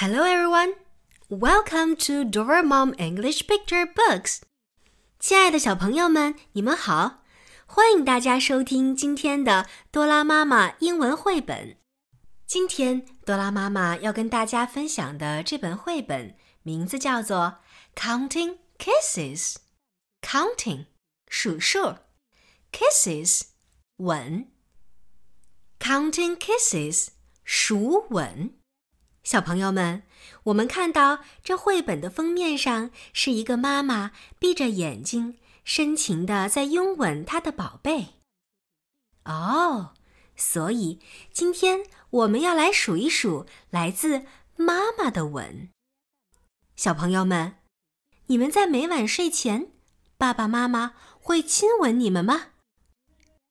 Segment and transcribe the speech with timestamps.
[0.00, 0.74] Hello, everyone.
[1.28, 4.40] Welcome to Dora Mom English Picture Books.
[5.18, 7.22] 亲爱的小朋友们，你们好！
[7.66, 11.78] 欢迎大家收听今天的多拉妈妈英文绘本。
[12.46, 17.58] 今天多拉妈妈要跟大家分享的这本绘本名字叫做《
[18.00, 20.86] Counting Kisses》。Counting
[21.28, 21.96] 数数，
[22.70, 23.42] Kisses
[23.96, 24.48] 吻。
[25.80, 27.08] Counting Kisses
[27.44, 28.54] 数吻。
[29.23, 30.03] 小朋友们，
[30.45, 38.15] 我们看到这绘本的封面上是一个妈妈闭着眼睛，深情的在拥吻她的宝贝。
[39.25, 39.93] 哦，
[40.35, 40.99] 所以
[41.31, 45.69] 今天我们要来数一数来自妈妈的吻。
[46.75, 47.57] 小朋友们，
[48.25, 49.71] 你们在每晚睡前，
[50.17, 52.47] 爸爸妈妈会亲吻你们吗？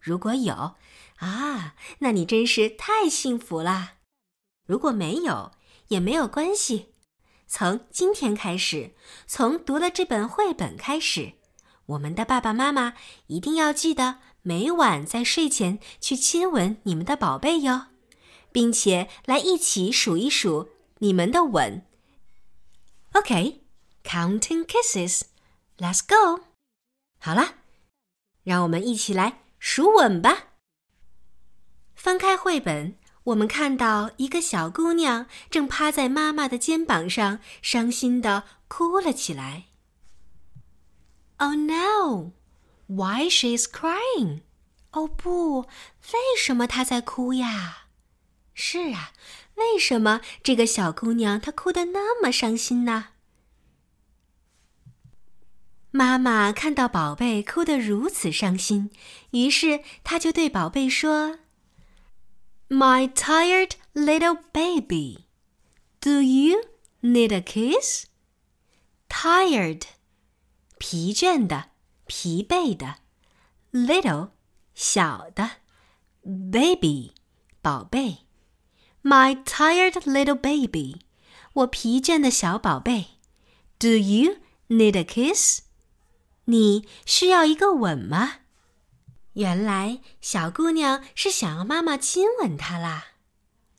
[0.00, 0.76] 如果有，
[1.16, 3.96] 啊，那你真是太幸福了。
[4.64, 5.52] 如果没有，
[5.88, 6.94] 也没有关系。
[7.46, 8.94] 从今天开始，
[9.26, 11.34] 从读了这本绘本开始，
[11.86, 12.94] 我们的爸爸妈妈
[13.28, 17.86] 一定要记得每晚在睡前去亲吻你们的宝贝哟，
[18.52, 21.86] 并且来一起数一数你们的吻。
[23.12, 26.44] OK，counting kisses，let's go。
[27.18, 27.54] 好了，
[28.42, 30.48] 让我们一起来数吻吧。
[31.94, 32.97] 翻开绘本。
[33.28, 39.64] 我们看到一个小姑娘正趴在妈妈的肩膀上，伤心的哭了起来。
[41.36, 42.32] Oh no!
[42.86, 44.40] Why she's crying?
[44.92, 47.88] 哦不，为什么她在哭呀？
[48.54, 49.12] 是啊，
[49.56, 53.08] 为什么这个小姑娘她哭得那么伤心呢？
[55.90, 58.90] 妈妈看到宝贝哭得如此伤心，
[59.32, 61.40] 于是她就对宝贝说。
[62.69, 65.27] My tired little baby,
[66.01, 66.63] do you
[67.01, 68.05] need a kiss?
[69.09, 69.83] Tired，
[70.79, 71.69] 疲倦的、
[72.07, 72.95] 疲惫的；
[73.71, 74.31] little，
[74.73, 75.57] 小的；
[76.23, 77.13] baby，
[77.61, 78.19] 宝贝。
[79.03, 81.01] My tired little baby，
[81.53, 83.19] 我疲倦的小宝贝。
[83.77, 84.37] Do you
[84.69, 85.63] need a kiss？
[86.45, 88.39] 你需要一个吻吗？
[89.38, 93.04] 原来小姑娘是想要妈妈亲吻她啦，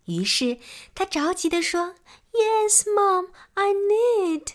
[0.05, 0.57] 于是
[0.95, 1.95] 她着急地说
[2.31, 4.53] ：“Yes, Mom, I need。”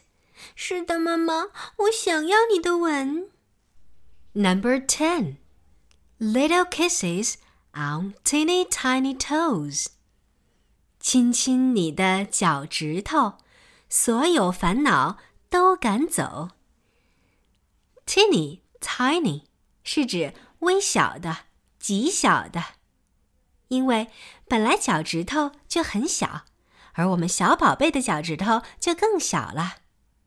[0.57, 3.29] 是的，妈妈，我想要你的吻。
[4.33, 5.37] Number ten,
[6.19, 7.35] little kisses
[7.75, 9.89] on teeny tiny toes。
[10.99, 13.35] 亲亲你的脚趾头，
[13.91, 15.19] 所有烦恼
[15.51, 16.49] 都赶走。
[18.07, 19.43] Teeny tiny
[19.83, 20.33] 是指。
[20.65, 21.45] 微小的，
[21.79, 22.65] 极小的，
[23.69, 24.09] 因为
[24.49, 26.45] 本来脚趾头就很小，
[26.95, 29.77] 而我们小宝贝的脚趾头就更小了，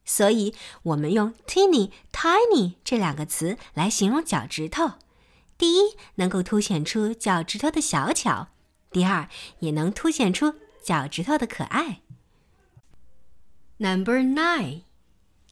[0.06, 4.94] 所以我们用 teeny、tiny 这两个词来形容脚趾头。
[5.58, 8.50] 第一，能够凸显出脚趾头的小巧；
[8.92, 9.28] 第二，
[9.60, 12.02] 也能凸显出脚趾头的可爱。
[13.78, 14.84] Number nine,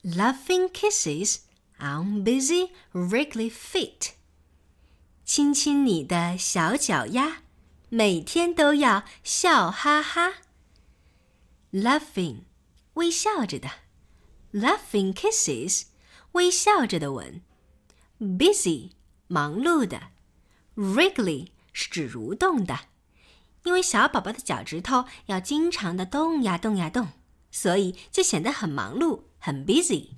[0.02, 1.38] loving kisses
[1.78, 4.15] on busy, wriggly feet.
[5.26, 7.38] 亲亲你的小脚丫，
[7.88, 10.34] 每天都要笑哈哈。
[11.72, 12.44] Laughing，
[12.94, 13.68] 微笑着的
[14.52, 15.86] ；Laughing kisses，
[16.32, 17.42] 微笑着的吻
[18.20, 18.92] ；Busy，
[19.26, 20.10] 忙碌的
[20.76, 22.82] ；Wriggly 是指蠕动的，
[23.64, 27.08] 因为小宝宝的脚趾头要经常的动呀动呀动，
[27.50, 30.10] 所以就显得很忙碌，很 busy。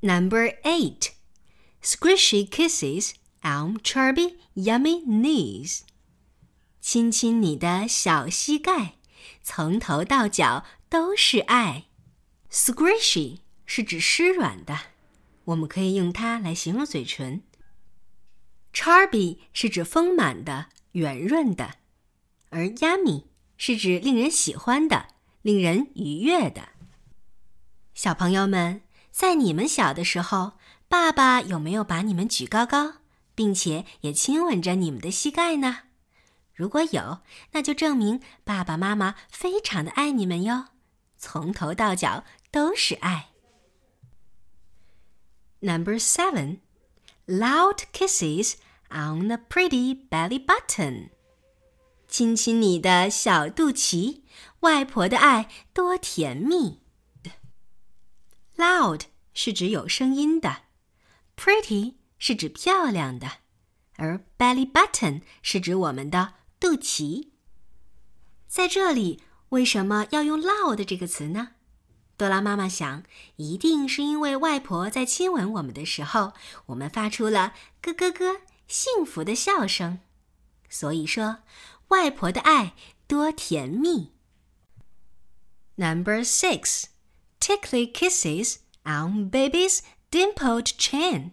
[0.00, 3.12] Number eight，Squishy kisses。
[3.42, 5.80] On chubby, yummy knees，
[6.80, 8.98] 亲亲你的小膝盖，
[9.42, 11.86] 从头到脚都是爱。
[12.50, 14.78] Squishy 是指湿软的，
[15.44, 17.42] 我们可以用它来形容嘴唇。
[18.74, 21.76] Chubby 是指丰满的、圆润的，
[22.50, 23.24] 而 yummy
[23.56, 25.08] 是指令人喜欢的、
[25.40, 26.68] 令人愉悦的。
[27.94, 30.52] 小朋友们，在你们小的时候，
[30.88, 32.99] 爸爸有没有把你们举高高？
[33.40, 35.84] 并且也亲吻着你们的膝盖呢。
[36.52, 37.20] 如果有，
[37.52, 40.66] 那就证明爸爸妈妈非常的爱你们哟，
[41.16, 43.30] 从头到脚都是爱。
[45.60, 46.58] Number seven,
[47.26, 48.56] loud kisses
[48.90, 51.08] on the pretty belly button。
[52.06, 54.20] 亲亲你的小肚脐，
[54.60, 56.82] 外婆的爱多甜蜜。
[58.58, 60.64] Loud 是指有声音的
[61.38, 61.99] ，pretty。
[62.20, 63.38] 是指漂亮的，
[63.96, 67.30] 而 belly button 是指我们的肚脐。
[68.46, 71.54] 在这里，为什么要用 loud 这个词呢？
[72.16, 73.02] 多拉妈妈想，
[73.36, 76.34] 一定是因为外婆在亲吻我们的时候，
[76.66, 80.00] 我们发出了咯咯咯幸福的笑声。
[80.68, 81.38] 所以说，
[81.88, 82.74] 外婆的爱
[83.06, 84.12] 多甜蜜。
[85.76, 86.84] Number six,
[87.40, 89.80] tickly kisses on baby's
[90.10, 91.30] dimpled chin。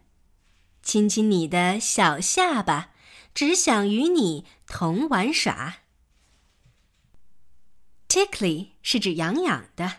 [0.88, 2.92] 亲亲你的小下巴，
[3.36, 5.80] 只想与你同玩耍。
[8.08, 9.96] Tickly 是指痒痒的。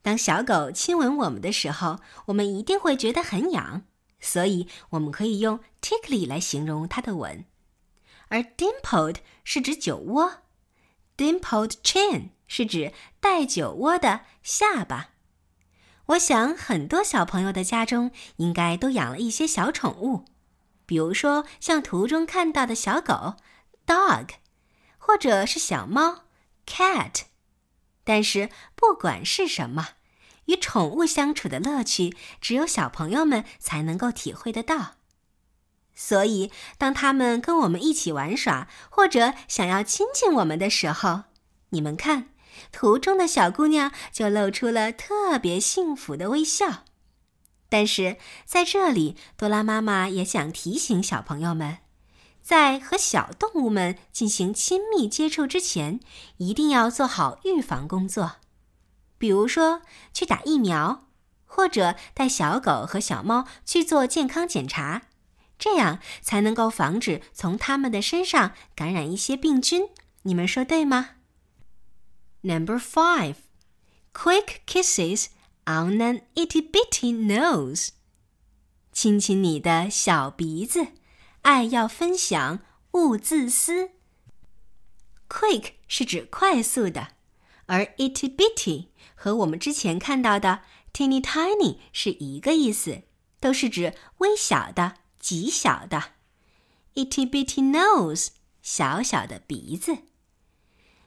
[0.00, 3.82] 当小狗亲吻我们的时候，我们一定会觉得很痒，
[4.20, 7.44] 所以我们可以用 tickly 来形容它的吻。
[8.28, 10.42] 而 dimpled 是指酒窝
[11.16, 15.14] ，dimpled chin 是指带酒窝的下巴。
[16.10, 20.24] 我想很多小朋友的家中应该都养了一些小宠物，
[20.84, 23.36] 比如说像图中看到的小狗
[23.86, 24.30] dog，
[24.98, 26.22] 或者是小猫
[26.66, 27.22] cat。
[28.02, 29.90] 但是不管是什么，
[30.46, 34.94] 与宠物相处的乐趣，只有小朋友们才能够体会得到。
[35.94, 41.24] 所以，当他们跟我们一起玩耍，或者想要亲近我们的时候，
[41.68, 42.30] 你们看，
[42.72, 46.84] 图中的小姑娘就露出了特别幸福的微笑。
[47.68, 51.78] 但是在这里，多拉妈妈也想提醒小朋友们。
[52.42, 56.00] 在和小动物们进行亲密接触之前，
[56.38, 58.36] 一定要做好预防工作，
[59.18, 61.06] 比如说去打疫苗，
[61.44, 65.02] 或者带小狗和小猫去做健康检查，
[65.58, 69.88] 这样才能够防止从它们的身上感染一些病菌。
[70.22, 71.10] 你们说对吗
[72.42, 73.36] ？Number five,
[74.12, 75.26] quick kisses
[75.66, 77.90] on an itty bitty nose，
[78.92, 80.88] 亲亲你的小鼻子。
[81.42, 82.60] 爱要分享，
[82.92, 83.90] 勿自私。
[85.28, 87.08] Quick 是指快速的，
[87.66, 90.62] 而 itty bitty 和我们之前看到的
[90.92, 93.02] teeny tiny 是一个意思，
[93.38, 96.12] 都是指微小的、极小的。
[96.94, 98.28] itty bitty nose，
[98.60, 99.98] 小小的鼻子。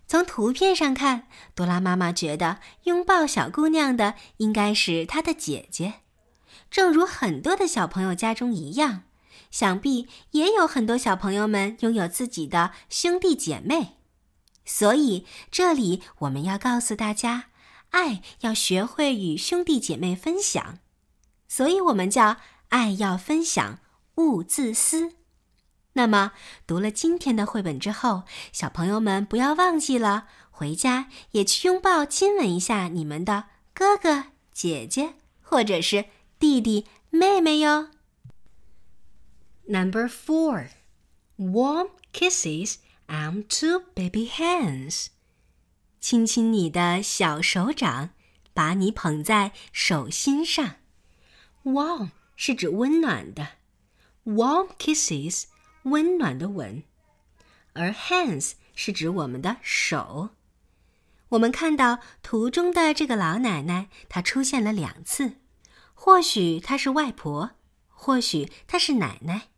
[0.07, 6.01] 从图片上看，多拉妈妈觉得拥抱小姑娘的应该是她的姐姐，
[6.69, 9.03] 正如很多的小朋友家中一样。
[9.50, 13.97] 想必也有很多小朋友们拥有自己的兄弟姐妹，
[14.65, 17.45] 所以这里我们要告诉大家，
[17.91, 20.79] 爱要学会与兄弟姐妹分享，
[21.47, 22.38] 所以我们叫
[22.69, 23.79] 爱要分享，
[24.15, 25.13] 勿自私。
[25.94, 26.31] 那么
[26.66, 36.06] 读了今天的绘本之后，小朋友们不要忘记了，回家也去拥抱、亲吻一下你们的哥哥、姐姐，或者是
[36.40, 37.90] 弟弟、妹妹哟。
[39.68, 40.69] Number four,
[41.38, 45.07] warm kisses on two baby hands.
[46.00, 48.10] 亲亲你的小手掌，
[48.54, 50.75] 把你捧在手心上。
[51.63, 53.50] Warm 是指温暖的
[54.25, 55.46] ，warm kisses
[55.83, 56.83] 温暖的吻，
[57.74, 60.30] 而 hands 是指我们的手。
[61.30, 65.38] 我们看到图中的这个老奶奶，她出现了两次，
[65.94, 67.51] 或许她是外婆，
[67.89, 69.50] 或许她是奶奶。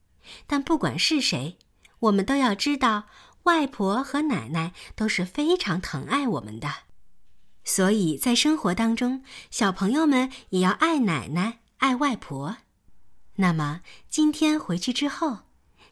[0.48, 1.58] 但不管是谁，
[2.00, 3.08] 我们都要知道，
[3.44, 6.70] 外婆和奶奶都是非常疼爱我们的。
[7.64, 12.58] 所以在生活当中，小朋友们也要爱奶奶、爱外婆。
[13.36, 15.40] 那么今天回去之后，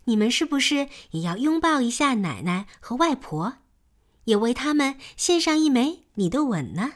[0.05, 3.57] 你们是不是也要拥抱一下奶奶和外婆，
[4.25, 6.93] 也为他们献上一枚你的吻呢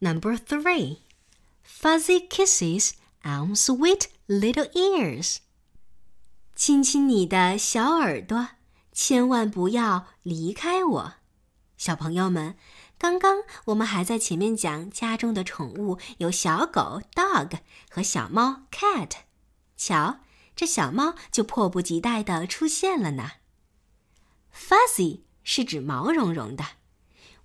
[0.00, 0.98] ？Number three,
[1.64, 2.92] fuzzy kisses.
[3.22, 5.40] On sweet little ears，
[6.56, 8.48] 亲亲你的小耳朵，
[8.92, 11.14] 千万不要离开我。
[11.76, 12.56] 小朋友们，
[12.96, 17.58] 刚刚我们还在前面讲家中的宠物有小狗 dog
[17.90, 19.10] 和小猫 cat，
[19.80, 20.20] 瞧，
[20.54, 23.30] 这小猫就迫不及待地出现了呢。
[24.54, 26.64] Fuzzy 是指毛茸茸的，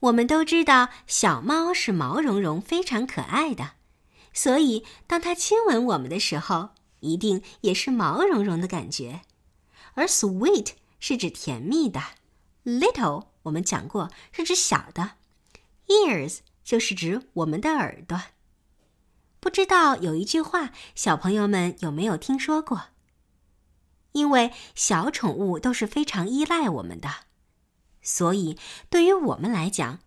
[0.01, 3.75] 我们都知道小猫是毛茸茸、非常可爱的。
[4.33, 9.21] 所以，当它亲吻我们的时候，一定也是毛茸茸的感觉。
[9.93, 12.01] 而 sweet 是指甜蜜的
[12.65, 15.11] ，little 我们讲过是指小的
[15.87, 18.21] ，ears 就是指我们的耳朵。
[19.45, 22.85] 不知道有一句话，小朋友们有没有听说过？
[24.13, 27.11] 因为小宠物都是非常依赖我们的，
[28.01, 28.57] 所以
[28.89, 29.99] 对于我们来讲，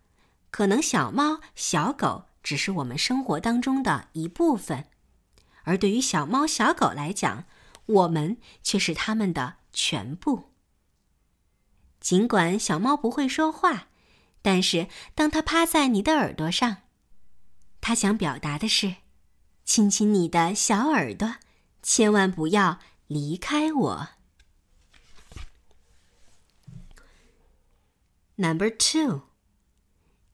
[0.51, 2.25] 可能小猫、小狗。
[2.43, 4.87] 只是我们生活当中的一部分，
[5.63, 7.45] 而对于小猫小狗来讲，
[7.85, 10.49] 我们却是它们的全部。
[12.01, 13.87] 尽管小猫不会说话，
[14.41, 16.77] 但是当它趴在你的耳朵上，
[17.79, 18.95] 它想表达的是：
[19.69, 21.35] 亲亲你的小耳朵，
[21.83, 24.09] 千万不要离开我。
[28.37, 29.27] Number two,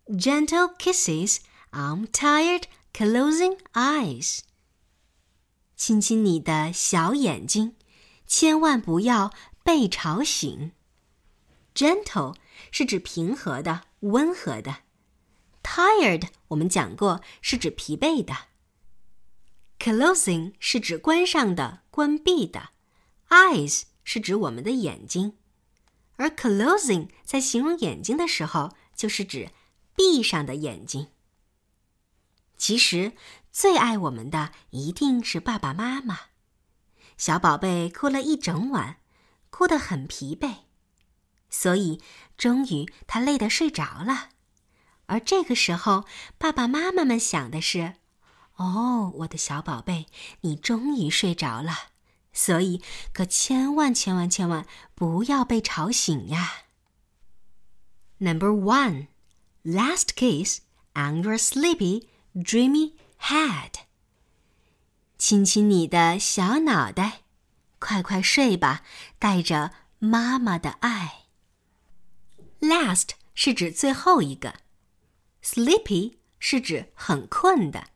[0.08, 1.40] gentle kisses
[1.74, 2.64] on tired,
[2.94, 4.40] closing eyes.
[5.76, 7.76] 亲亲你的小眼睛，
[8.26, 9.34] 千万不要
[9.66, 10.72] 被吵醒。
[11.74, 12.38] Gentle
[12.72, 14.78] 是指平和的、温和的。
[15.62, 18.34] Tired 我们讲过是指疲惫的。
[19.86, 22.70] Closing 是指关上的、关闭的。
[23.30, 25.38] Eyes 是指我们的眼睛，
[26.16, 29.52] 而 closing 在形容眼睛的时候，就是指
[29.96, 31.10] 闭上的眼睛。
[32.58, 33.12] 其实
[33.52, 36.20] 最爱我们的一定是爸爸妈妈。
[37.16, 38.98] 小宝贝哭了一整晚，
[39.52, 40.62] 哭得很疲惫。
[41.52, 42.02] 所以，
[42.40, 44.30] 终于他累得睡着了，
[45.06, 46.06] 而这个时候，
[46.40, 47.98] 爸爸妈妈们想的是
[48.56, 50.06] ：“哦，我的小宝贝，
[50.42, 51.90] 你终于睡着了，
[52.32, 52.82] 所以
[53.12, 56.64] 可千万千万千万不要被吵醒呀。”
[58.18, 59.08] Number one,
[59.64, 60.62] last kiss
[60.94, 63.72] on your sleepy, dreamy head.
[65.18, 67.24] 亲亲你的小脑袋，
[67.80, 68.84] 快快睡吧，
[69.20, 71.24] 带着妈妈的爱。
[72.62, 74.56] Last 是指最后一个
[75.44, 77.90] ，sleepy 是指很困的，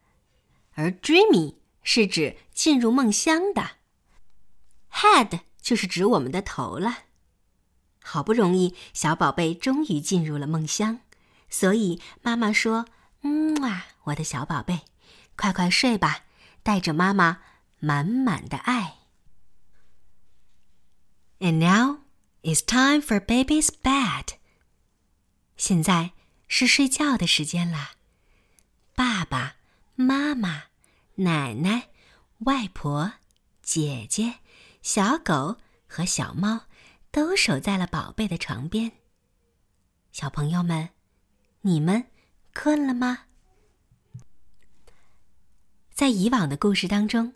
[0.80, 3.72] 而 dreamy 是指进入梦乡的
[4.94, 7.00] ，head 就是指我们的头了。
[8.02, 11.02] 好不容易，小宝贝终于进入了梦乡，
[11.50, 12.86] 所以妈妈说
[13.24, 14.84] ：“嗯啊，我的小宝贝，
[15.36, 16.24] 快快睡吧，
[16.64, 17.42] 带着妈妈
[17.80, 19.00] 满满的爱。”
[21.40, 22.04] And now
[22.42, 24.36] it's time for baby's bed.
[25.58, 26.14] 现在
[26.48, 27.92] 是睡觉的时间啦，
[28.96, 29.58] 爸爸
[30.02, 30.64] 妈妈、
[31.16, 31.90] 奶奶、
[32.46, 33.12] 外婆、
[33.62, 34.36] 姐姐、
[34.82, 35.58] 小狗
[35.90, 36.62] 和小猫
[37.12, 38.94] 都守在了宝贝的床边。
[40.14, 40.92] 小朋友们，
[41.64, 42.06] 你们
[42.54, 43.26] 困了吗？
[45.94, 47.34] 在以往的故事当中，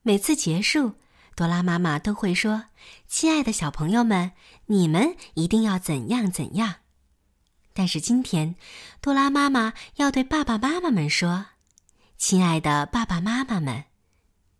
[0.00, 0.94] 每次结束，
[1.34, 2.68] 多拉妈妈都会说
[3.06, 4.32] ：“亲爱的小朋友们，
[4.64, 6.76] 你们一定要怎样怎样。”
[7.74, 8.56] 但是今天，
[9.02, 11.48] 多拉妈妈要对爸爸妈妈们说
[12.18, 13.84] ：“亲爱的爸爸妈妈们，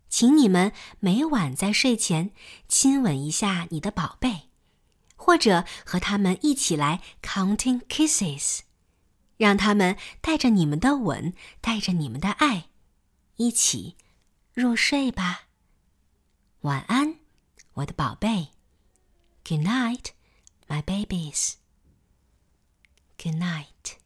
[0.09, 2.31] 请你们每晚在睡前
[2.69, 4.51] 亲吻一下你的宝贝，
[5.17, 8.61] 或者和他们一起来 counting kisses，
[9.37, 12.69] 让他们带着你们的吻，带着你们的爱，
[13.37, 13.97] 一起
[14.53, 15.49] 入睡吧。
[16.61, 17.17] 晚安，
[17.75, 18.49] 我的宝贝。
[19.45, 20.07] Good night,
[20.69, 21.55] my babies.”
[23.17, 23.97] Good night.